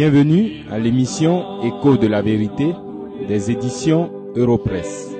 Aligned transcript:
Bienvenue 0.00 0.64
à 0.70 0.78
l'émission 0.78 1.60
Écho 1.64 1.96
de 1.96 2.06
la 2.06 2.22
vérité 2.22 2.72
des 3.26 3.50
éditions 3.50 4.12
délivrance. 4.32 5.10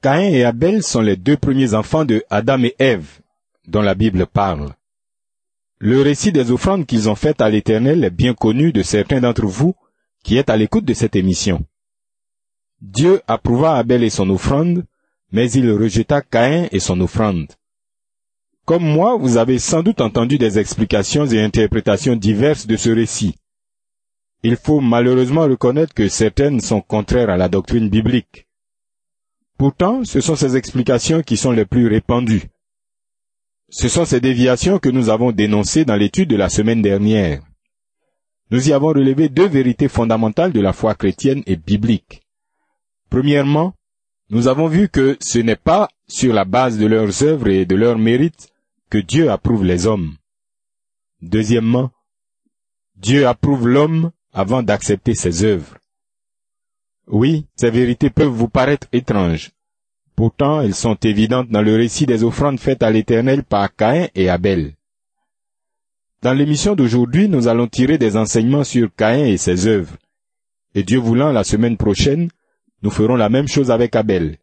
Caïn 0.00 0.30
et 0.30 0.44
Abel 0.44 0.82
sont 0.82 1.02
les 1.02 1.16
deux 1.16 1.36
premiers 1.36 1.74
enfants 1.74 2.06
de 2.06 2.24
Adam 2.30 2.62
et 2.62 2.74
Ève, 2.78 3.20
dont 3.68 3.82
la 3.82 3.94
Bible 3.94 4.24
parle. 4.24 4.70
Le 5.76 6.00
récit 6.00 6.32
des 6.32 6.50
offrandes 6.50 6.86
qu'ils 6.86 7.10
ont 7.10 7.14
faites 7.14 7.42
à 7.42 7.50
l'Éternel 7.50 8.04
est 8.04 8.10
bien 8.10 8.32
connu 8.32 8.72
de 8.72 8.82
certains 8.82 9.20
d'entre 9.20 9.44
vous 9.44 9.74
qui 10.24 10.38
êtes 10.38 10.48
à 10.48 10.56
l'écoute 10.56 10.86
de 10.86 10.94
cette 10.94 11.14
émission. 11.14 11.62
Dieu 12.80 13.20
approuva 13.26 13.76
Abel 13.76 14.02
et 14.02 14.08
son 14.08 14.30
offrande, 14.30 14.86
mais 15.32 15.50
il 15.50 15.70
rejeta 15.70 16.20
Caïn 16.20 16.68
et 16.70 16.80
son 16.80 17.00
offrande. 17.00 17.48
Comme 18.64 18.84
moi, 18.84 19.16
vous 19.16 19.38
avez 19.38 19.58
sans 19.58 19.82
doute 19.82 20.00
entendu 20.00 20.38
des 20.38 20.58
explications 20.58 21.26
et 21.26 21.42
interprétations 21.42 22.14
diverses 22.14 22.66
de 22.66 22.76
ce 22.76 22.90
récit. 22.90 23.34
Il 24.44 24.56
faut 24.56 24.80
malheureusement 24.80 25.42
reconnaître 25.42 25.94
que 25.94 26.08
certaines 26.08 26.60
sont 26.60 26.80
contraires 26.80 27.30
à 27.30 27.36
la 27.36 27.48
doctrine 27.48 27.88
biblique. 27.88 28.46
Pourtant, 29.58 30.04
ce 30.04 30.20
sont 30.20 30.36
ces 30.36 30.56
explications 30.56 31.22
qui 31.22 31.36
sont 31.36 31.52
les 31.52 31.64
plus 31.64 31.88
répandues. 31.88 32.48
Ce 33.68 33.88
sont 33.88 34.04
ces 34.04 34.20
déviations 34.20 34.78
que 34.78 34.88
nous 34.90 35.08
avons 35.08 35.32
dénoncées 35.32 35.84
dans 35.84 35.96
l'étude 35.96 36.28
de 36.28 36.36
la 36.36 36.48
semaine 36.48 36.82
dernière. 36.82 37.42
Nous 38.50 38.68
y 38.68 38.72
avons 38.72 38.88
relevé 38.88 39.28
deux 39.28 39.48
vérités 39.48 39.88
fondamentales 39.88 40.52
de 40.52 40.60
la 40.60 40.72
foi 40.72 40.94
chrétienne 40.94 41.42
et 41.46 41.56
biblique. 41.56 42.22
Premièrement, 43.08 43.74
nous 44.32 44.48
avons 44.48 44.66
vu 44.66 44.88
que 44.88 45.18
ce 45.20 45.38
n'est 45.38 45.56
pas 45.56 45.90
sur 46.08 46.32
la 46.32 46.46
base 46.46 46.78
de 46.78 46.86
leurs 46.86 47.22
œuvres 47.22 47.48
et 47.48 47.66
de 47.66 47.76
leurs 47.76 47.98
mérites 47.98 48.48
que 48.88 48.96
Dieu 48.96 49.30
approuve 49.30 49.62
les 49.62 49.86
hommes. 49.86 50.16
Deuxièmement, 51.20 51.90
Dieu 52.96 53.26
approuve 53.26 53.68
l'homme 53.68 54.10
avant 54.32 54.62
d'accepter 54.62 55.14
ses 55.14 55.44
œuvres. 55.44 55.76
Oui, 57.06 57.44
ces 57.56 57.70
vérités 57.70 58.08
peuvent 58.08 58.28
vous 58.28 58.48
paraître 58.48 58.86
étranges. 58.92 59.50
Pourtant, 60.16 60.62
elles 60.62 60.74
sont 60.74 60.96
évidentes 61.02 61.50
dans 61.50 61.60
le 61.60 61.76
récit 61.76 62.06
des 62.06 62.24
offrandes 62.24 62.58
faites 62.58 62.82
à 62.82 62.90
l'Éternel 62.90 63.44
par 63.44 63.74
Caïn 63.76 64.08
et 64.14 64.30
Abel. 64.30 64.72
Dans 66.22 66.32
l'émission 66.32 66.74
d'aujourd'hui, 66.74 67.28
nous 67.28 67.48
allons 67.48 67.66
tirer 67.66 67.98
des 67.98 68.16
enseignements 68.16 68.64
sur 68.64 68.94
Caïn 68.94 69.26
et 69.26 69.36
ses 69.36 69.66
œuvres. 69.66 69.98
Et 70.74 70.84
Dieu 70.84 70.98
voulant, 70.98 71.32
la 71.32 71.44
semaine 71.44 71.76
prochaine, 71.76 72.30
nous 72.82 72.90
ferons 72.90 73.16
la 73.16 73.28
même 73.28 73.48
chose 73.48 73.70
avec 73.70 73.94
Abel. 73.94 74.38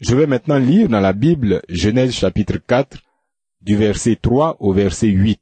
Je 0.00 0.16
vais 0.16 0.26
maintenant 0.26 0.58
lire 0.58 0.88
dans 0.88 1.00
la 1.00 1.12
Bible 1.12 1.62
Genèse 1.68 2.12
chapitre 2.12 2.58
4, 2.58 2.98
du 3.62 3.76
verset 3.76 4.18
3 4.20 4.56
au 4.58 4.72
verset 4.72 5.08
8. 5.08 5.40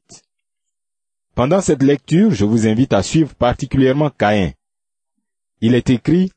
Pendant 1.35 1.61
cette 1.61 1.81
lecture, 1.81 2.31
je 2.31 2.45
vous 2.45 2.67
invite 2.67 2.93
à 2.93 3.01
suivre 3.01 3.33
particulièrement 3.33 4.11
Caïn. 4.11 4.51
Il 5.61 5.73
est 5.73 5.89
écrit, 5.89 6.31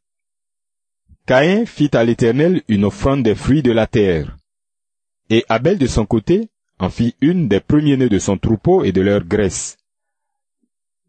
Caïn 1.27 1.67
fit 1.67 1.95
à 1.95 2.03
l'Éternel 2.03 2.62
une 2.69 2.84
offrande 2.84 3.23
des 3.23 3.34
fruits 3.34 3.62
de 3.62 3.73
la 3.73 3.87
terre. 3.87 4.37
Et 5.29 5.45
Abel 5.48 5.77
de 5.77 5.87
son 5.87 6.07
côté 6.07 6.48
en 6.79 6.89
fit 6.89 7.14
une 7.20 7.48
des 7.48 7.61
premiers-nés 7.61 8.09
de 8.09 8.19
son 8.19 8.39
troupeau 8.39 8.84
et 8.84 8.92
de 8.92 9.03
leur 9.03 9.25
graisse. 9.25 9.77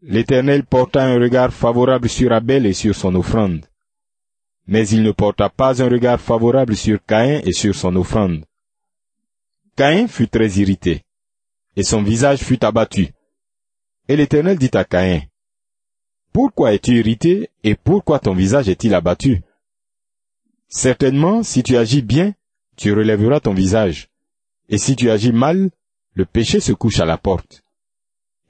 L'Éternel 0.02 0.64
porta 0.64 1.02
un 1.02 1.18
regard 1.18 1.52
favorable 1.52 2.08
sur 2.08 2.32
Abel 2.32 2.66
et 2.66 2.72
sur 2.72 2.94
son 2.94 3.14
offrande. 3.14 3.64
Mais 4.68 4.86
il 4.88 5.02
ne 5.02 5.12
porta 5.12 5.48
pas 5.48 5.82
un 5.82 5.88
regard 5.88 6.20
favorable 6.20 6.76
sur 6.76 7.04
Caïn 7.04 7.40
et 7.44 7.52
sur 7.52 7.74
son 7.74 7.96
offrande. 7.96 8.44
Caïn 9.74 10.06
fut 10.08 10.28
très 10.28 10.48
irrité, 10.58 11.04
et 11.74 11.82
son 11.82 12.02
visage 12.02 12.40
fut 12.40 12.62
abattu. 12.64 13.08
Et 14.08 14.16
l'Éternel 14.16 14.58
dit 14.58 14.70
à 14.74 14.84
Caïn, 14.84 15.22
Pourquoi 16.32 16.74
es-tu 16.74 16.98
irrité 16.98 17.50
et 17.64 17.74
pourquoi 17.74 18.18
ton 18.18 18.34
visage 18.34 18.68
est-il 18.68 18.94
abattu? 18.94 19.42
Certainement, 20.68 21.42
si 21.42 21.62
tu 21.62 21.76
agis 21.76 22.02
bien, 22.02 22.34
tu 22.76 22.92
relèveras 22.92 23.40
ton 23.40 23.54
visage. 23.54 24.08
Et 24.68 24.76
si 24.76 24.96
tu 24.96 25.10
agis 25.10 25.32
mal, 25.32 25.70
le 26.12 26.26
péché 26.26 26.60
se 26.60 26.72
couche 26.72 27.00
à 27.00 27.06
la 27.06 27.16
porte. 27.16 27.62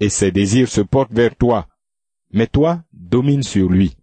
Et 0.01 0.09
ses 0.09 0.33
désirs 0.33 0.69
se 0.69 0.81
portent 0.81 1.12
vers 1.12 1.37
toi, 1.37 1.69
mais 2.33 2.49
toi 2.49 2.83
domine 2.93 3.43
sur 3.45 3.69
lui. 3.69 3.97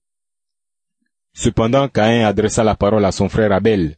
Cependant, 1.36 1.90
Caïn 1.90 2.26
adressa 2.26 2.64
la 2.64 2.76
parole 2.76 3.04
à 3.04 3.12
son 3.12 3.28
frère 3.28 3.52
Abel. 3.52 3.98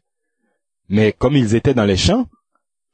Mais 0.89 1.13
comme 1.13 1.35
ils 1.35 1.53
étaient 1.53 1.75
dans 1.75 1.85
les 1.85 1.95
champs, 1.95 2.27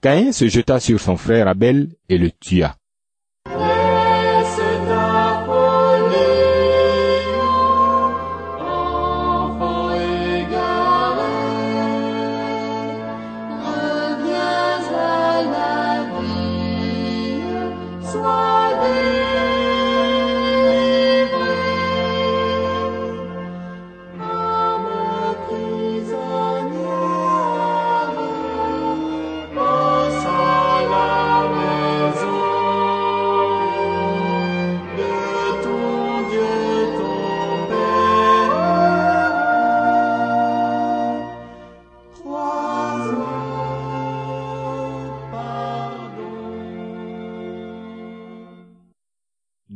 Caïn 0.02 0.34
se 0.34 0.50
jeta 0.50 0.82
sur 0.82 1.00
son 1.00 1.16
frère 1.16 1.48
Abel 1.48 1.96
et 2.10 2.18
le 2.18 2.30
tua. 2.30 2.76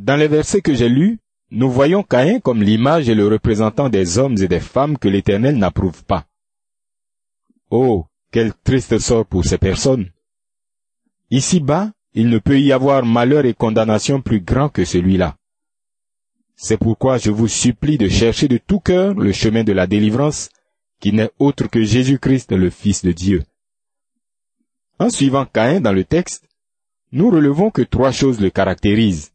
Dans 0.07 0.15
les 0.15 0.29
versets 0.29 0.61
que 0.61 0.73
j'ai 0.73 0.87
lus, 0.87 1.19
nous 1.51 1.69
voyons 1.69 2.01
Caïn 2.01 2.39
comme 2.39 2.63
l'image 2.63 3.09
et 3.09 3.13
le 3.13 3.27
représentant 3.27 3.89
des 3.89 4.17
hommes 4.17 4.37
et 4.41 4.47
des 4.47 4.61
femmes 4.61 4.97
que 4.97 5.09
l'Éternel 5.09 5.57
n'approuve 5.57 6.05
pas. 6.05 6.25
Oh, 7.69 8.05
quel 8.31 8.53
triste 8.53 8.99
sort 8.99 9.25
pour 9.25 9.43
ces 9.43 9.57
personnes. 9.57 10.09
Ici-bas, 11.29 11.91
il 12.13 12.29
ne 12.29 12.39
peut 12.39 12.57
y 12.57 12.71
avoir 12.71 13.05
malheur 13.05 13.45
et 13.45 13.53
condamnation 13.53 14.21
plus 14.21 14.39
grand 14.39 14.69
que 14.69 14.85
celui-là. 14.85 15.35
C'est 16.55 16.77
pourquoi 16.77 17.17
je 17.17 17.29
vous 17.29 17.49
supplie 17.49 17.97
de 17.97 18.07
chercher 18.07 18.47
de 18.47 18.59
tout 18.65 18.79
cœur 18.79 19.13
le 19.13 19.33
chemin 19.33 19.65
de 19.65 19.73
la 19.73 19.87
délivrance, 19.87 20.47
qui 21.01 21.11
n'est 21.11 21.31
autre 21.37 21.67
que 21.67 21.83
Jésus-Christ 21.83 22.53
le 22.53 22.69
Fils 22.69 23.03
de 23.03 23.11
Dieu. 23.11 23.43
En 24.99 25.09
suivant 25.09 25.45
Caïn 25.45 25.81
dans 25.81 25.91
le 25.91 26.05
texte, 26.05 26.47
nous 27.11 27.29
relevons 27.29 27.71
que 27.71 27.81
trois 27.81 28.13
choses 28.13 28.39
le 28.39 28.49
caractérisent. 28.51 29.33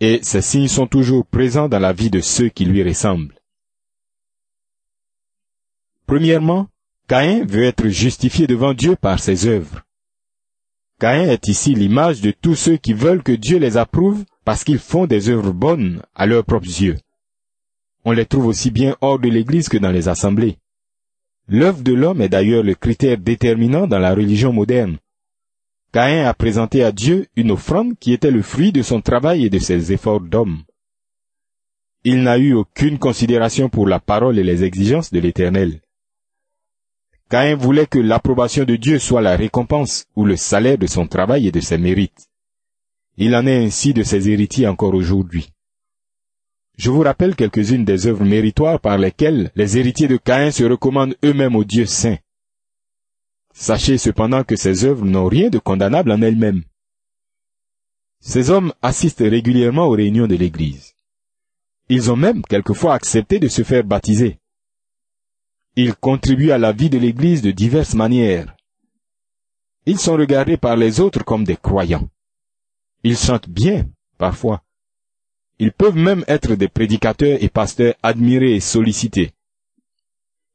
Et 0.00 0.20
ces 0.22 0.42
signes 0.42 0.68
sont 0.68 0.86
toujours 0.86 1.26
présents 1.26 1.68
dans 1.68 1.80
la 1.80 1.92
vie 1.92 2.10
de 2.10 2.20
ceux 2.20 2.48
qui 2.48 2.64
lui 2.64 2.82
ressemblent. 2.82 3.34
Premièrement, 6.06 6.68
Caïn 7.08 7.44
veut 7.44 7.64
être 7.64 7.88
justifié 7.88 8.46
devant 8.46 8.74
Dieu 8.74 8.94
par 8.96 9.18
ses 9.18 9.46
œuvres. 9.46 9.82
Caïn 11.00 11.28
est 11.28 11.48
ici 11.48 11.74
l'image 11.74 12.20
de 12.20 12.30
tous 12.30 12.54
ceux 12.54 12.76
qui 12.76 12.92
veulent 12.92 13.22
que 13.22 13.32
Dieu 13.32 13.58
les 13.58 13.76
approuve 13.76 14.24
parce 14.44 14.64
qu'ils 14.64 14.78
font 14.78 15.06
des 15.06 15.28
œuvres 15.28 15.52
bonnes 15.52 16.02
à 16.14 16.26
leurs 16.26 16.44
propres 16.44 16.66
yeux. 16.66 16.96
On 18.04 18.12
les 18.12 18.26
trouve 18.26 18.46
aussi 18.46 18.70
bien 18.70 18.96
hors 19.00 19.18
de 19.18 19.28
l'Église 19.28 19.68
que 19.68 19.76
dans 19.76 19.90
les 19.90 20.08
assemblées. 20.08 20.58
L'œuvre 21.48 21.82
de 21.82 21.92
l'homme 21.92 22.20
est 22.20 22.28
d'ailleurs 22.28 22.62
le 22.62 22.74
critère 22.74 23.18
déterminant 23.18 23.86
dans 23.86 23.98
la 23.98 24.14
religion 24.14 24.52
moderne. 24.52 24.98
Caïn 25.92 26.26
a 26.26 26.34
présenté 26.34 26.84
à 26.84 26.92
Dieu 26.92 27.26
une 27.34 27.50
offrande 27.50 27.98
qui 27.98 28.12
était 28.12 28.30
le 28.30 28.42
fruit 28.42 28.72
de 28.72 28.82
son 28.82 29.00
travail 29.00 29.46
et 29.46 29.50
de 29.50 29.58
ses 29.58 29.92
efforts 29.92 30.20
d'homme. 30.20 30.62
Il 32.04 32.22
n'a 32.22 32.38
eu 32.38 32.52
aucune 32.52 32.98
considération 32.98 33.68
pour 33.68 33.88
la 33.88 33.98
parole 33.98 34.38
et 34.38 34.44
les 34.44 34.64
exigences 34.64 35.10
de 35.10 35.18
l'Éternel. 35.18 35.80
Caïn 37.30 37.56
voulait 37.56 37.86
que 37.86 37.98
l'approbation 37.98 38.64
de 38.64 38.76
Dieu 38.76 38.98
soit 38.98 39.22
la 39.22 39.36
récompense 39.36 40.06
ou 40.14 40.24
le 40.24 40.36
salaire 40.36 40.78
de 40.78 40.86
son 40.86 41.06
travail 41.06 41.48
et 41.48 41.52
de 41.52 41.60
ses 41.60 41.78
mérites. 41.78 42.28
Il 43.16 43.34
en 43.34 43.46
est 43.46 43.64
ainsi 43.64 43.94
de 43.94 44.02
ses 44.02 44.28
héritiers 44.28 44.66
encore 44.66 44.94
aujourd'hui. 44.94 45.50
Je 46.76 46.90
vous 46.90 47.00
rappelle 47.00 47.34
quelques-unes 47.34 47.84
des 47.84 48.06
œuvres 48.06 48.24
méritoires 48.24 48.78
par 48.78 48.98
lesquelles 48.98 49.50
les 49.56 49.78
héritiers 49.78 50.06
de 50.06 50.16
Caïn 50.16 50.50
se 50.50 50.64
recommandent 50.64 51.16
eux-mêmes 51.24 51.56
au 51.56 51.64
Dieu 51.64 51.86
saint. 51.86 52.18
Sachez 53.60 53.98
cependant 53.98 54.44
que 54.44 54.54
ces 54.54 54.84
œuvres 54.84 55.04
n'ont 55.04 55.26
rien 55.26 55.50
de 55.50 55.58
condamnable 55.58 56.12
en 56.12 56.22
elles-mêmes. 56.22 56.62
Ces 58.20 58.50
hommes 58.50 58.72
assistent 58.82 59.28
régulièrement 59.28 59.86
aux 59.86 59.96
réunions 59.96 60.28
de 60.28 60.36
l'Église. 60.36 60.94
Ils 61.88 62.12
ont 62.12 62.16
même 62.16 62.42
quelquefois 62.42 62.94
accepté 62.94 63.40
de 63.40 63.48
se 63.48 63.64
faire 63.64 63.82
baptiser. 63.82 64.38
Ils 65.74 65.96
contribuent 65.96 66.52
à 66.52 66.58
la 66.58 66.70
vie 66.70 66.88
de 66.88 66.98
l'Église 66.98 67.42
de 67.42 67.50
diverses 67.50 67.94
manières. 67.94 68.54
Ils 69.86 69.98
sont 69.98 70.16
regardés 70.16 70.56
par 70.56 70.76
les 70.76 71.00
autres 71.00 71.24
comme 71.24 71.42
des 71.42 71.56
croyants. 71.56 72.08
Ils 73.02 73.16
chantent 73.16 73.50
bien, 73.50 73.88
parfois. 74.18 74.62
Ils 75.58 75.72
peuvent 75.72 75.96
même 75.96 76.24
être 76.28 76.54
des 76.54 76.68
prédicateurs 76.68 77.42
et 77.42 77.48
pasteurs 77.48 77.94
admirés 78.04 78.54
et 78.54 78.60
sollicités. 78.60 79.32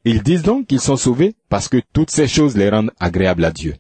Ils 0.05 0.21
disent 0.21 0.43
donc 0.43 0.67
qu'ils 0.67 0.81
sont 0.81 0.97
sauvés 0.97 1.35
parce 1.49 1.69
que 1.69 1.81
toutes 1.93 2.11
ces 2.11 2.27
choses 2.27 2.57
les 2.57 2.69
rendent 2.69 2.91
agréables 2.99 3.45
à 3.45 3.51
Dieu. 3.51 3.75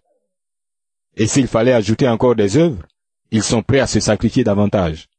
Et 1.15 1.27
s'il 1.27 1.47
fallait 1.47 1.73
ajouter 1.73 2.07
encore 2.07 2.35
des 2.35 2.57
œuvres, 2.57 2.83
ils 3.31 3.43
sont 3.43 3.61
prêts 3.61 3.79
à 3.79 3.87
se 3.87 3.99
sacrifier 3.99 4.43
davantage. 4.43 5.09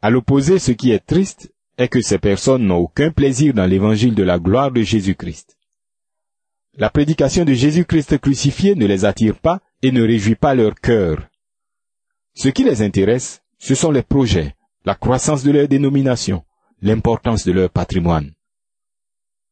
À 0.00 0.10
l'opposé, 0.10 0.58
ce 0.58 0.72
qui 0.72 0.90
est 0.90 1.04
triste 1.04 1.52
est 1.76 1.88
que 1.88 2.00
ces 2.00 2.18
personnes 2.18 2.66
n'ont 2.66 2.78
aucun 2.78 3.10
plaisir 3.10 3.52
dans 3.52 3.66
l'évangile 3.66 4.14
de 4.14 4.22
la 4.22 4.38
gloire 4.38 4.70
de 4.70 4.82
Jésus-Christ. 4.82 5.58
La 6.76 6.88
prédication 6.88 7.44
de 7.44 7.52
Jésus-Christ 7.52 8.18
crucifié 8.18 8.74
ne 8.74 8.86
les 8.86 9.04
attire 9.04 9.38
pas 9.38 9.60
et 9.82 9.92
ne 9.92 10.02
réjouit 10.02 10.36
pas 10.36 10.54
leur 10.54 10.74
cœur. 10.74 11.28
Ce 12.34 12.48
qui 12.48 12.64
les 12.64 12.80
intéresse, 12.80 13.42
ce 13.58 13.74
sont 13.74 13.90
les 13.90 14.02
projets, 14.02 14.54
la 14.84 14.94
croissance 14.94 15.42
de 15.42 15.50
leur 15.50 15.68
dénomination, 15.68 16.44
l'importance 16.80 17.44
de 17.44 17.52
leur 17.52 17.70
patrimoine. 17.70 18.32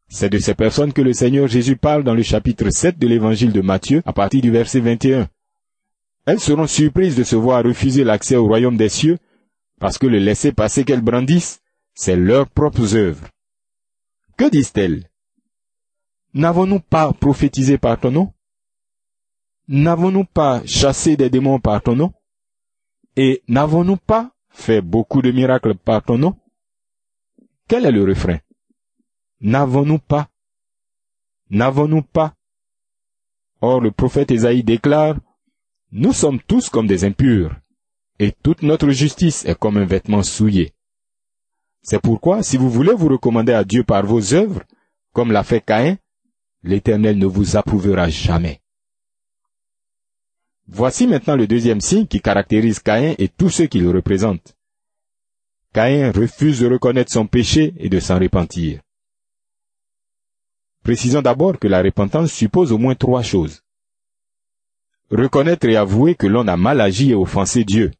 C'est 0.09 0.31
de 0.31 0.39
ces 0.39 0.55
personnes 0.55 0.93
que 0.93 1.03
le 1.03 1.13
Seigneur 1.13 1.49
Jésus 1.49 1.77
parle 1.77 2.03
dans 2.03 2.15
le 2.15 2.23
chapitre 2.23 2.71
7 2.71 2.99
de 2.99 3.07
l'évangile 3.07 3.53
de 3.53 3.61
Matthieu 3.61 4.03
à 4.07 4.13
partir 4.13 4.41
du 4.41 4.51
verset 4.51 4.81
21. 4.81 5.29
Elles 6.25 6.41
seront 6.41 6.67
surprises 6.67 7.17
de 7.17 7.25
se 7.25 7.37
voir 7.37 7.63
refuser 7.63 8.05
l'accès 8.05 8.37
au 8.37 8.47
royaume 8.47 8.77
des 8.77 8.89
cieux 8.89 9.19
parce 9.79 9.99
que 9.99 10.07
le 10.07 10.19
laisser-passer 10.19 10.85
qu'elles 10.85 11.03
brandissent, 11.03 11.61
c'est 11.95 12.17
leurs 12.17 12.49
propres 12.49 12.97
œuvres. 12.97 13.29
Que 14.37 14.49
disent-elles? 14.49 15.09
N'avons-nous 16.33 16.81
pas 16.81 17.13
prophétisé 17.13 17.79
par 17.79 17.99
ton 18.01 18.11
nom? 18.11 18.33
N'avons-nous 19.69 20.25
pas 20.25 20.63
chassé 20.65 21.17
des 21.17 21.31
démons 21.31 21.61
par 21.61 21.83
ton 21.83 21.97
nom? 21.97 22.13
Et 23.17 23.43
n'avons-nous 23.49 23.97
pas 23.97 24.31
fait 24.49 24.81
beaucoup 24.81 25.21
de 25.21 25.33
miracles 25.33 25.75
par 25.75 26.03
ton 26.03 26.17
nom? 26.17 26.37
Quel 27.69 27.85
est 27.85 27.93
le 27.93 28.05
refrain? 28.05 28.39
N'avons-nous 29.40 29.99
pas? 29.99 30.29
N'avons-nous 31.50 32.02
pas? 32.02 32.35
Or 33.61 33.81
le 33.81 33.90
prophète 33.90 34.31
Ésaïe 34.31 34.64
déclare, 34.64 35.17
Nous 35.93 36.12
sommes 36.12 36.40
tous 36.40 36.69
comme 36.69 36.87
des 36.87 37.05
impurs, 37.05 37.56
et 38.19 38.32
toute 38.32 38.62
notre 38.62 38.90
justice 38.90 39.44
est 39.44 39.58
comme 39.58 39.76
un 39.76 39.85
vêtement 39.85 40.23
souillé. 40.23 40.75
C'est 41.82 42.00
pourquoi, 42.00 42.43
si 42.43 42.56
vous 42.56 42.69
voulez 42.69 42.93
vous 42.93 43.08
recommander 43.08 43.52
à 43.52 43.64
Dieu 43.64 43.85
par 43.85 44.05
vos 44.05 44.35
œuvres, 44.35 44.62
comme 45.12 45.32
l'a 45.32 45.44
fait 45.44 45.64
Caïn, 45.64 45.96
l'Éternel 46.62 47.17
ne 47.17 47.26
vous 47.26 47.56
approuvera 47.56 48.08
jamais. 48.08 48.61
Voici 50.67 51.06
maintenant 51.06 51.37
le 51.37 51.46
deuxième 51.46 51.81
signe 51.81 52.06
qui 52.06 52.20
caractérise 52.20 52.81
Caïn 52.81 53.14
et 53.19 53.29
tous 53.29 53.49
ceux 53.49 53.67
qui 53.67 53.79
le 53.79 53.90
représentent. 53.90 54.55
Caïn 55.73 56.12
refuse 56.12 56.61
de 56.61 56.67
reconnaître 56.67 57.12
son 57.12 57.26
péché 57.26 57.73
et 57.79 57.88
de 57.88 58.00
s'en 58.00 58.19
repentir. 58.19 58.81
Précisons 60.88 61.20
d'abord 61.20 61.58
que 61.58 61.69
la 61.69 61.82
repentance 61.82 62.32
suppose 62.32 62.73
au 62.73 62.79
moins 62.79 62.94
trois 62.94 63.23
choses. 63.23 63.62
Reconnaître 65.11 65.69
et 65.69 65.76
avouer 65.76 66.14
que 66.14 66.26
l'on 66.26 66.49
a 66.49 66.56
mal 66.56 66.81
agi 66.81 67.11
et 67.11 67.14
offensé 67.14 67.62
Dieu. 67.62 67.90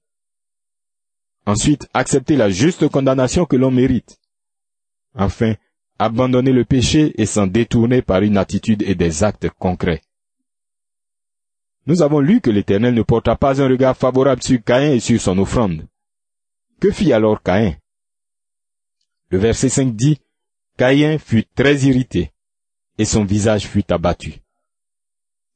Ensuite, 1.45 1.87
accepter 1.93 2.35
la 2.35 2.49
juste 2.49 2.89
condamnation 2.89 3.45
que 3.45 3.57
l'on 3.57 3.71
mérite. 3.71 4.19
Enfin, 5.15 5.55
abandonner 5.99 6.51
le 6.51 6.65
péché 6.65 7.13
et 7.21 7.27
s'en 7.27 7.47
détourner 7.47 8.01
par 8.01 8.23
une 8.23 8.39
attitude 8.39 8.83
et 8.85 8.95
des 8.95 9.23
actes 9.23 9.51
concrets. 9.59 10.01
Nous 11.85 12.01
avons 12.01 12.21
lu 12.21 12.41
que 12.41 12.49
l'Éternel 12.49 12.95
ne 12.95 13.03
porta 13.03 13.37
pas 13.37 13.61
un 13.61 13.69
regard 13.69 13.99
favorable 13.99 14.43
sur 14.43 14.65
Caïn 14.65 14.93
et 14.93 15.01
sur 15.01 15.21
son 15.21 15.37
offrande. 15.37 15.87
Que 16.81 16.91
fit 16.91 17.13
alors 17.13 17.43
Caïn? 17.43 17.77
Le 19.29 19.37
verset 19.37 19.69
5 19.69 19.95
dit, 19.95 20.23
Caïn 20.79 21.19
fut 21.19 21.45
très 21.55 21.81
irrité 21.81 22.33
et 22.99 23.05
son 23.05 23.25
visage 23.25 23.67
fut 23.67 23.91
abattu. 23.93 24.41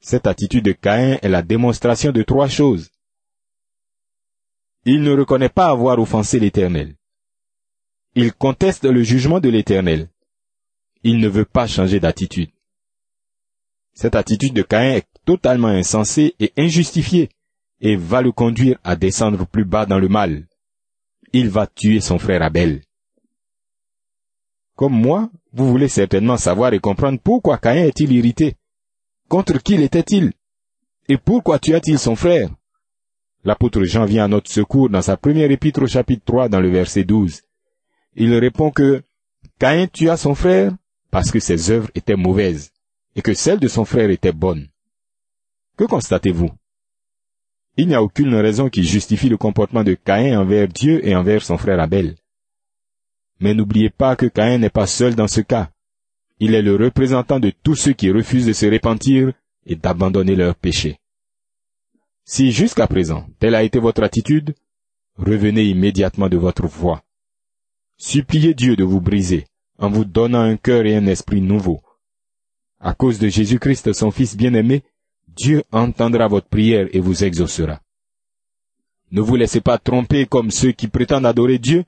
Cette 0.01 0.27
attitude 0.27 0.65
de 0.65 0.73
Caïn 0.73 1.19
est 1.23 1.29
la 1.29 1.43
démonstration 1.43 2.13
de 2.13 2.23
trois 2.23 2.49
choses. 2.49 2.91
Il 4.85 5.03
ne 5.03 5.13
reconnaît 5.17 5.49
pas 5.49 5.69
avoir 5.69 5.99
offensé 5.99 6.41
l'Éternel. 6.41 6.97
Il 8.15 8.33
conteste 8.33 8.85
le 8.85 9.03
jugement 9.03 9.41
de 9.41 9.49
l'Éternel. 9.49 10.09
Il 11.03 11.19
ne 11.19 11.29
veut 11.29 11.45
pas 11.45 11.67
changer 11.67 12.01
d'attitude. 12.01 12.51
Cette 13.95 14.15
attitude 14.15 14.55
de 14.55 14.63
Caïn 14.63 14.97
est 14.97 15.07
totalement 15.25 15.69
insensée 15.69 16.35
et 16.41 16.53
injustifiée 16.57 17.31
et 17.81 17.97
va 17.97 18.23
le 18.23 18.33
conduire 18.33 18.79
à 18.85 18.97
descendre 18.97 19.47
plus 19.47 19.65
bas 19.65 19.87
dans 19.87 19.99
le 19.99 20.09
mal. 20.09 20.47
Il 21.33 21.49
va 21.49 21.67
tuer 21.67 22.01
son 22.01 22.19
frère 22.19 22.43
Abel. 22.43 22.83
Comme 24.83 25.01
moi, 25.01 25.31
vous 25.53 25.69
voulez 25.69 25.87
certainement 25.87 26.37
savoir 26.37 26.75
et 26.75 26.81
comprendre 26.81 27.21
pourquoi 27.23 27.57
Caïn 27.57 27.85
est-il 27.85 28.11
irrité. 28.11 28.57
Contre 29.29 29.63
qui 29.63 29.77
l'était-il? 29.77 30.33
Et 31.09 31.19
pourquoi 31.19 31.61
tua-t-il 31.61 32.01
son 32.01 32.17
frère? 32.17 32.51
L'apôtre 33.45 33.85
Jean 33.85 34.07
vient 34.07 34.25
à 34.25 34.29
notre 34.29 34.51
secours 34.51 34.91
dans 34.91 35.01
sa 35.01 35.17
première 35.17 35.53
épître 35.53 35.83
au 35.83 35.87
chapitre 35.87 36.25
3 36.25 36.49
dans 36.49 36.59
le 36.59 36.69
verset 36.69 37.05
12. 37.05 37.43
Il 38.17 38.35
répond 38.35 38.73
que 38.73 39.05
Caïn 39.61 39.87
tua 39.87 40.17
son 40.17 40.35
frère 40.35 40.73
parce 41.13 41.31
que 41.31 41.39
ses 41.39 41.71
œuvres 41.71 41.93
étaient 41.95 42.17
mauvaises 42.17 42.73
et 43.15 43.23
que 43.23 43.35
celles 43.35 43.61
de 43.61 43.69
son 43.69 43.85
frère 43.85 44.11
étaient 44.11 44.33
bonnes. 44.33 44.67
Que 45.77 45.85
constatez-vous? 45.85 46.51
Il 47.77 47.87
n'y 47.87 47.95
a 47.95 48.03
aucune 48.03 48.35
raison 48.35 48.69
qui 48.69 48.83
justifie 48.83 49.29
le 49.29 49.37
comportement 49.37 49.85
de 49.85 49.95
Caïn 49.95 50.41
envers 50.41 50.67
Dieu 50.67 51.07
et 51.07 51.15
envers 51.15 51.45
son 51.45 51.57
frère 51.57 51.79
Abel. 51.79 52.17
Mais 53.43 53.55
n'oubliez 53.55 53.91
pas 53.91 54.15
que 54.15 54.27
Caïn 54.27 54.59
n'est 54.59 54.71
pas 54.71 54.87
seul 54.87 55.17
dans 55.17 55.27
ce 55.27 55.41
cas. 55.41 55.73
Il 56.39 56.55
est 56.55 56.63
le 56.63 56.77
représentant 56.77 57.41
de 57.41 57.51
tous 57.51 57.75
ceux 57.75 57.93
qui 57.93 58.09
refusent 58.09 58.47
de 58.47 58.53
se 58.53 58.67
repentir 58.67 59.33
et 59.67 59.75
d'abandonner 59.75 60.37
leurs 60.37 60.55
péchés. 60.55 61.01
Si 62.25 62.53
jusqu'à 62.53 62.87
présent 62.87 63.27
telle 63.41 63.57
a 63.57 63.65
été 63.65 63.81
votre 63.81 64.05
attitude, 64.05 64.55
revenez 65.17 65.65
immédiatement 65.65 66.29
de 66.29 66.37
votre 66.37 66.69
voie. 66.69 67.03
Suppliez 67.97 68.55
Dieu 68.55 68.77
de 68.77 68.85
vous 68.85 69.01
briser 69.01 69.45
en 69.77 69.91
vous 69.91 70.05
donnant 70.05 70.43
un 70.43 70.57
cœur 70.57 70.87
et 70.87 70.95
un 70.95 71.07
esprit 71.09 71.41
nouveau. 71.41 71.83
À 72.79 72.95
cause 72.95 73.19
de 73.19 73.27
Jésus-Christ, 73.29 73.93
son 73.93 74.13
Fils 74.13 74.37
bien-aimé, 74.37 74.85
Dieu 75.27 75.65
entendra 75.73 76.29
votre 76.29 76.47
prière 76.47 76.87
et 76.93 77.01
vous 77.01 77.25
exaucera. 77.25 77.81
Ne 79.11 79.21
vous 79.21 79.35
laissez 79.35 79.61
pas 79.61 79.79
tromper 79.79 80.27
comme 80.27 80.53
ceux 80.53 80.71
qui 80.71 80.87
prétendent 80.87 81.27
adorer 81.27 81.59
Dieu 81.59 81.85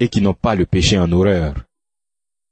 et 0.00 0.08
qui 0.08 0.20
n'ont 0.20 0.34
pas 0.34 0.54
le 0.54 0.66
péché 0.66 0.98
en 0.98 1.10
horreur. 1.12 1.54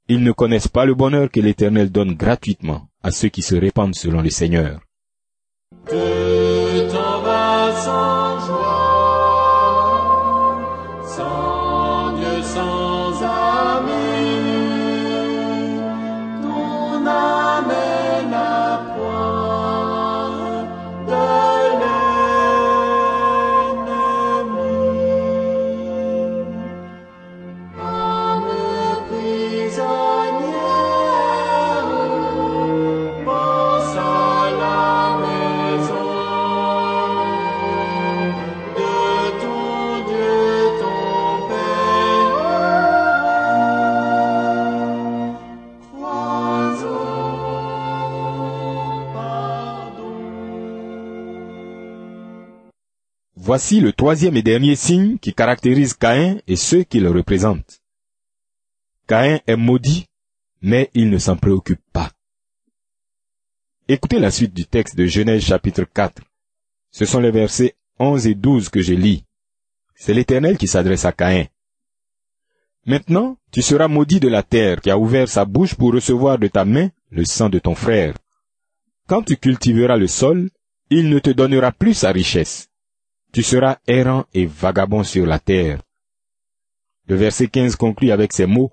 Ils 0.09 0.23
ne 0.23 0.31
connaissent 0.31 0.67
pas 0.67 0.85
le 0.85 0.95
bonheur 0.95 1.29
que 1.29 1.39
l'Éternel 1.39 1.91
donne 1.91 2.13
gratuitement 2.13 2.87
à 3.03 3.11
ceux 3.11 3.29
qui 3.29 3.41
se 3.41 3.55
répandent 3.55 3.95
selon 3.95 4.21
le 4.21 4.29
Seigneur. 4.29 4.79
Voici 53.57 53.79
le 53.79 53.91
troisième 53.91 54.37
et 54.37 54.43
dernier 54.43 54.75
signe 54.75 55.17
qui 55.17 55.33
caractérise 55.33 55.95
Caïn 55.95 56.39
et 56.45 56.55
ceux 56.55 56.83
qui 56.83 56.99
le 56.99 57.09
représentent. 57.09 57.81
Caïn 59.07 59.39
est 59.47 59.55
maudit, 59.55 60.05
mais 60.61 60.91
il 60.93 61.09
ne 61.09 61.17
s'en 61.17 61.37
préoccupe 61.37 61.81
pas. 61.91 62.11
Écoutez 63.87 64.19
la 64.19 64.29
suite 64.29 64.53
du 64.53 64.67
texte 64.67 64.95
de 64.95 65.07
Genèse 65.07 65.41
chapitre 65.41 65.85
4. 65.91 66.21
Ce 66.91 67.05
sont 67.05 67.19
les 67.19 67.31
versets 67.31 67.75
11 67.97 68.27
et 68.27 68.35
12 68.35 68.69
que 68.69 68.81
je 68.81 68.93
lis. 68.93 69.23
C'est 69.95 70.13
l'Éternel 70.13 70.59
qui 70.59 70.67
s'adresse 70.67 71.05
à 71.05 71.11
Caïn. 71.11 71.47
Maintenant, 72.85 73.37
tu 73.51 73.63
seras 73.63 73.87
maudit 73.87 74.19
de 74.19 74.27
la 74.27 74.43
terre 74.43 74.81
qui 74.81 74.91
a 74.91 74.99
ouvert 74.99 75.27
sa 75.27 75.45
bouche 75.45 75.73
pour 75.73 75.93
recevoir 75.93 76.37
de 76.37 76.47
ta 76.47 76.63
main 76.63 76.91
le 77.09 77.25
sang 77.25 77.49
de 77.49 77.57
ton 77.57 77.73
frère. 77.73 78.13
Quand 79.07 79.23
tu 79.23 79.35
cultiveras 79.35 79.97
le 79.97 80.05
sol, 80.05 80.51
il 80.91 81.09
ne 81.09 81.17
te 81.17 81.31
donnera 81.31 81.71
plus 81.71 81.95
sa 81.95 82.11
richesse. 82.11 82.69
Tu 83.31 83.43
seras 83.43 83.77
errant 83.87 84.25
et 84.33 84.45
vagabond 84.45 85.03
sur 85.03 85.25
la 85.25 85.39
terre. 85.39 85.81
Le 87.07 87.15
verset 87.15 87.47
15 87.47 87.75
conclut 87.75 88.11
avec 88.11 88.33
ces 88.33 88.45
mots. 88.45 88.71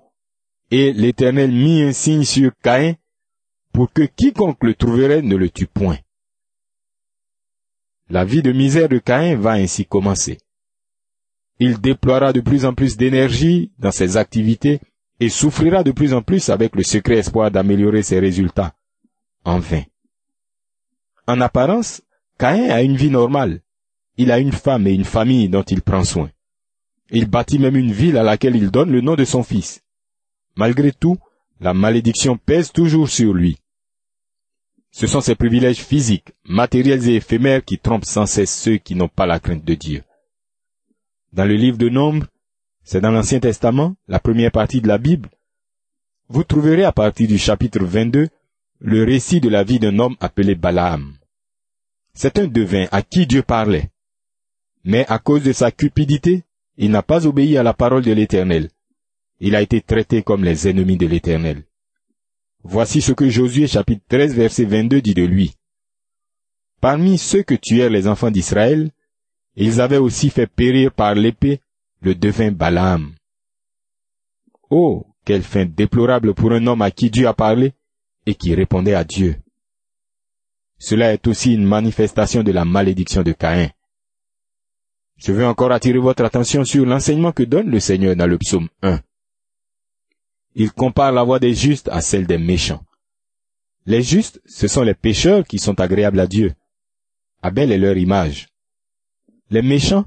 Et 0.71 0.93
l'Éternel 0.93 1.51
mit 1.51 1.83
un 1.83 1.93
signe 1.93 2.23
sur 2.23 2.51
Caïn 2.63 2.95
pour 3.71 3.91
que 3.91 4.03
quiconque 4.03 4.63
le 4.63 4.73
trouverait 4.73 5.21
ne 5.21 5.35
le 5.35 5.49
tue 5.49 5.67
point. 5.67 5.99
La 8.09 8.25
vie 8.25 8.41
de 8.41 8.51
misère 8.51 8.89
de 8.89 8.99
Caïn 8.99 9.35
va 9.35 9.51
ainsi 9.51 9.85
commencer. 9.85 10.39
Il 11.59 11.79
déploiera 11.79 12.33
de 12.33 12.41
plus 12.41 12.65
en 12.65 12.73
plus 12.73 12.97
d'énergie 12.97 13.71
dans 13.79 13.91
ses 13.91 14.17
activités 14.17 14.79
et 15.19 15.29
souffrira 15.29 15.83
de 15.83 15.91
plus 15.91 16.13
en 16.13 16.21
plus 16.21 16.49
avec 16.49 16.75
le 16.75 16.83
secret 16.83 17.17
espoir 17.17 17.51
d'améliorer 17.51 18.03
ses 18.03 18.19
résultats. 18.19 18.75
En 19.43 19.59
vain. 19.59 19.83
En 21.27 21.39
apparence, 21.41 22.01
Caïn 22.37 22.69
a 22.69 22.81
une 22.81 22.97
vie 22.97 23.09
normale. 23.09 23.61
Il 24.17 24.31
a 24.31 24.39
une 24.39 24.51
femme 24.51 24.87
et 24.87 24.93
une 24.93 25.03
famille 25.03 25.49
dont 25.49 25.63
il 25.63 25.81
prend 25.81 26.03
soin. 26.03 26.29
Il 27.11 27.25
bâtit 27.25 27.59
même 27.59 27.75
une 27.75 27.91
ville 27.91 28.17
à 28.17 28.23
laquelle 28.23 28.55
il 28.55 28.71
donne 28.71 28.91
le 28.91 29.01
nom 29.01 29.15
de 29.15 29.25
son 29.25 29.43
fils. 29.43 29.81
Malgré 30.55 30.91
tout, 30.91 31.17
la 31.59 31.73
malédiction 31.73 32.37
pèse 32.37 32.71
toujours 32.71 33.09
sur 33.09 33.33
lui. 33.33 33.57
Ce 34.91 35.07
sont 35.07 35.21
ses 35.21 35.35
privilèges 35.35 35.83
physiques, 35.83 36.31
matériels 36.45 37.07
et 37.09 37.15
éphémères 37.15 37.63
qui 37.63 37.77
trompent 37.77 38.05
sans 38.05 38.25
cesse 38.25 38.57
ceux 38.57 38.77
qui 38.77 38.95
n'ont 38.95 39.09
pas 39.09 39.25
la 39.25 39.39
crainte 39.39 39.65
de 39.65 39.75
Dieu. 39.75 40.03
Dans 41.33 41.45
le 41.45 41.55
livre 41.55 41.77
de 41.77 41.89
Nombre, 41.89 42.27
c'est 42.83 43.01
dans 43.01 43.11
l'Ancien 43.11 43.39
Testament, 43.39 43.95
la 44.07 44.19
première 44.19 44.51
partie 44.51 44.79
de 44.79 44.87
la 44.87 44.97
Bible, 44.97 45.29
vous 46.27 46.43
trouverez 46.43 46.83
à 46.83 46.91
partir 46.91 47.27
du 47.27 47.37
chapitre 47.37 47.83
22 47.83 48.29
le 48.79 49.03
récit 49.03 49.41
de 49.41 49.49
la 49.49 49.63
vie 49.63 49.79
d'un 49.79 49.99
homme 49.99 50.15
appelé 50.19 50.55
Balaam. 50.55 51.13
C'est 52.13 52.39
un 52.39 52.47
devin 52.47 52.87
à 52.91 53.03
qui 53.03 53.27
Dieu 53.27 53.43
parlait. 53.43 53.91
Mais 54.85 55.05
à 55.07 55.17
cause 55.17 55.43
de 55.43 55.51
sa 55.51 55.71
cupidité, 55.71 56.43
il 56.77 56.91
n'a 56.91 57.01
pas 57.01 57.25
obéi 57.25 57.57
à 57.57 57.63
la 57.63 57.73
parole 57.73 58.03
de 58.03 58.11
l'Éternel. 58.13 58.69
Il 59.39 59.55
a 59.55 59.61
été 59.61 59.81
traité 59.81 60.21
comme 60.21 60.43
les 60.43 60.67
ennemis 60.67 60.97
de 60.97 61.07
l'Éternel. 61.07 61.63
Voici 62.63 63.01
ce 63.01 63.11
que 63.11 63.27
Josué 63.27 63.67
chapitre 63.67 64.03
13 64.07 64.35
verset 64.35 64.65
22 64.65 65.01
dit 65.01 65.15
de 65.15 65.23
lui. 65.23 65.55
Parmi 66.81 67.17
ceux 67.17 67.41
que 67.41 67.55
tuèrent 67.55 67.89
les 67.89 68.07
enfants 68.07 68.31
d'Israël, 68.31 68.91
ils 69.55 69.81
avaient 69.81 69.97
aussi 69.97 70.29
fait 70.29 70.47
périr 70.47 70.91
par 70.91 71.15
l'épée 71.15 71.61
le 72.01 72.13
devin 72.13 72.51
Balaam. 72.51 73.13
Oh, 74.69 75.07
quelle 75.25 75.43
fin 75.43 75.65
déplorable 75.65 76.35
pour 76.35 76.51
un 76.51 76.67
homme 76.67 76.83
à 76.83 76.91
qui 76.91 77.09
Dieu 77.09 77.27
a 77.27 77.33
parlé 77.33 77.73
et 78.27 78.35
qui 78.35 78.53
répondait 78.53 78.93
à 78.93 79.03
Dieu. 79.03 79.37
Cela 80.77 81.13
est 81.13 81.25
aussi 81.27 81.53
une 81.53 81.65
manifestation 81.65 82.43
de 82.43 82.51
la 82.51 82.65
malédiction 82.65 83.23
de 83.23 83.31
Caïn. 83.31 83.69
Je 85.17 85.31
veux 85.31 85.45
encore 85.45 85.71
attirer 85.71 85.99
votre 85.99 86.23
attention 86.23 86.65
sur 86.65 86.85
l'enseignement 86.85 87.31
que 87.31 87.43
donne 87.43 87.69
le 87.69 87.79
Seigneur 87.79 88.15
dans 88.15 88.27
le 88.27 88.37
psaume 88.37 88.69
1. 88.81 88.99
Il 90.55 90.71
compare 90.71 91.11
la 91.11 91.23
voix 91.23 91.39
des 91.39 91.53
justes 91.53 91.89
à 91.89 92.01
celle 92.01 92.27
des 92.27 92.37
méchants. 92.37 92.83
Les 93.85 94.01
justes, 94.01 94.41
ce 94.45 94.67
sont 94.67 94.83
les 94.83 94.93
pécheurs 94.93 95.45
qui 95.45 95.59
sont 95.59 95.79
agréables 95.79 96.19
à 96.19 96.27
Dieu. 96.27 96.53
Abel 97.41 97.71
est 97.71 97.77
leur 97.77 97.97
image. 97.97 98.47
Les 99.49 99.61
méchants, 99.61 100.05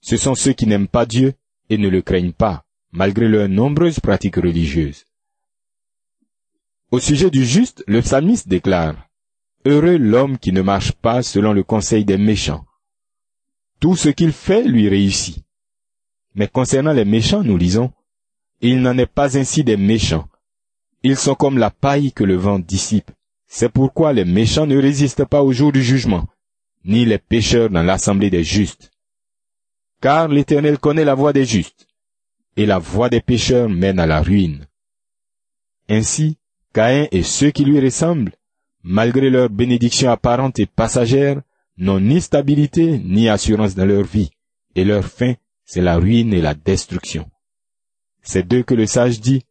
ce 0.00 0.16
sont 0.16 0.34
ceux 0.34 0.52
qui 0.52 0.66
n'aiment 0.66 0.88
pas 0.88 1.06
Dieu 1.06 1.34
et 1.70 1.78
ne 1.78 1.88
le 1.88 2.02
craignent 2.02 2.32
pas, 2.32 2.64
malgré 2.92 3.28
leurs 3.28 3.48
nombreuses 3.48 4.00
pratiques 4.00 4.36
religieuses. 4.36 5.04
Au 6.90 7.00
sujet 7.00 7.30
du 7.30 7.44
juste, 7.44 7.82
le 7.86 8.02
psalmiste 8.02 8.48
déclare, 8.48 9.08
Heureux 9.66 9.96
l'homme 9.96 10.36
qui 10.36 10.52
ne 10.52 10.60
marche 10.60 10.92
pas 10.92 11.22
selon 11.22 11.54
le 11.54 11.62
conseil 11.62 12.04
des 12.04 12.18
méchants. 12.18 12.66
Tout 13.84 13.96
ce 13.96 14.08
qu'il 14.08 14.32
fait 14.32 14.62
lui 14.62 14.88
réussit. 14.88 15.44
Mais 16.34 16.48
concernant 16.48 16.94
les 16.94 17.04
méchants, 17.04 17.42
nous 17.44 17.58
lisons, 17.58 17.92
Il 18.62 18.80
n'en 18.80 18.96
est 18.96 19.04
pas 19.04 19.36
ainsi 19.36 19.62
des 19.62 19.76
méchants. 19.76 20.26
Ils 21.02 21.18
sont 21.18 21.34
comme 21.34 21.58
la 21.58 21.70
paille 21.70 22.10
que 22.10 22.24
le 22.24 22.34
vent 22.34 22.58
dissipe. 22.58 23.10
C'est 23.46 23.68
pourquoi 23.68 24.14
les 24.14 24.24
méchants 24.24 24.66
ne 24.66 24.80
résistent 24.80 25.26
pas 25.26 25.42
au 25.42 25.52
jour 25.52 25.70
du 25.70 25.82
jugement, 25.82 26.26
ni 26.86 27.04
les 27.04 27.18
pécheurs 27.18 27.68
dans 27.68 27.82
l'assemblée 27.82 28.30
des 28.30 28.42
justes. 28.42 28.90
Car 30.00 30.28
l'Éternel 30.28 30.78
connaît 30.78 31.04
la 31.04 31.14
voie 31.14 31.34
des 31.34 31.44
justes, 31.44 31.86
et 32.56 32.64
la 32.64 32.78
voie 32.78 33.10
des 33.10 33.20
pécheurs 33.20 33.68
mène 33.68 34.00
à 34.00 34.06
la 34.06 34.22
ruine. 34.22 34.66
Ainsi, 35.90 36.38
Caïn 36.72 37.06
et 37.12 37.22
ceux 37.22 37.50
qui 37.50 37.66
lui 37.66 37.80
ressemblent 37.80 38.32
malgré 38.82 39.28
leur 39.28 39.50
bénédiction 39.50 40.10
apparente 40.10 40.58
et 40.58 40.64
passagère, 40.64 41.42
n'ont 41.76 42.00
ni 42.00 42.20
stabilité 42.20 42.98
ni 42.98 43.28
assurance 43.28 43.74
dans 43.74 43.86
leur 43.86 44.04
vie, 44.04 44.30
et 44.74 44.84
leur 44.84 45.04
fin, 45.04 45.34
c'est 45.64 45.80
la 45.80 45.96
ruine 45.96 46.32
et 46.32 46.40
la 46.40 46.54
destruction. 46.54 47.28
C'est 48.22 48.46
d'eux 48.46 48.62
que 48.62 48.74
le 48.74 48.86
sage 48.86 49.20
dit, 49.20 49.42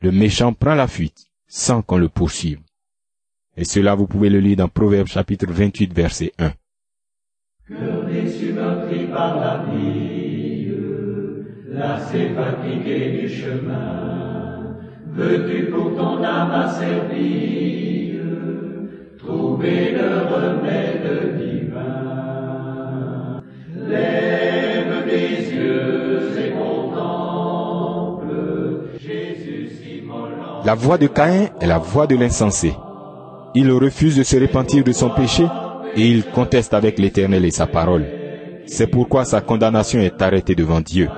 le 0.00 0.12
méchant 0.12 0.52
prend 0.52 0.74
la 0.74 0.88
fuite, 0.88 1.30
sans 1.46 1.82
qu'on 1.82 1.98
le 1.98 2.08
poursuive. 2.08 2.60
Et 3.56 3.64
cela 3.64 3.94
vous 3.94 4.06
pouvez 4.06 4.30
le 4.30 4.40
lire 4.40 4.56
dans 4.56 4.68
Proverbe 4.68 5.06
chapitre 5.06 5.46
28 5.48 5.92
verset 5.92 6.32
1. 6.38 6.52
Cœur 7.68 8.04
déçu 8.06 8.52
meurtri 8.52 9.06
par 9.06 9.70
vie, 9.70 10.44
du 13.20 13.28
chemin, 13.28 14.76
veux-tu 15.12 15.70
pour 15.70 15.96
ton 15.96 16.22
âme 16.22 16.50
Lève 23.86 25.08
yeux 25.08 26.38
et 26.38 26.50
contemple 26.52 28.26
Jésus. 28.98 30.02
La 30.64 30.74
voix 30.74 30.98
de 30.98 31.06
Caïn 31.06 31.48
est 31.60 31.66
la 31.66 31.78
voix 31.78 32.06
de 32.06 32.16
l'insensé. 32.16 32.74
Il 33.54 33.70
refuse 33.70 34.16
de 34.16 34.22
se 34.22 34.36
repentir 34.36 34.84
de 34.84 34.92
son 34.92 35.10
péché 35.10 35.46
et 35.96 36.06
il 36.06 36.24
conteste 36.24 36.74
avec 36.74 36.98
l'Éternel 36.98 37.44
et 37.44 37.50
sa 37.50 37.66
parole. 37.66 38.04
C'est 38.66 38.88
pourquoi 38.88 39.24
sa 39.24 39.40
condamnation 39.40 40.00
est 40.00 40.20
arrêtée 40.20 40.54
devant 40.54 40.80
Dieu. 40.80 41.08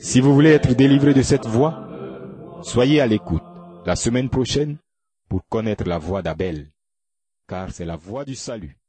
Si 0.00 0.20
vous 0.20 0.34
voulez 0.34 0.50
être 0.50 0.74
délivré 0.74 1.14
de 1.14 1.22
cette 1.22 1.46
voix, 1.46 1.86
soyez 2.62 3.00
à 3.00 3.06
l'écoute 3.06 3.42
la 3.86 3.96
semaine 3.96 4.28
prochaine 4.28 4.76
pour 5.30 5.46
connaître 5.48 5.84
la 5.84 5.98
voix 5.98 6.22
d'Abel, 6.22 6.72
car 7.46 7.70
c'est 7.70 7.84
la 7.84 7.94
voix 7.94 8.24
du 8.24 8.34
salut. 8.34 8.79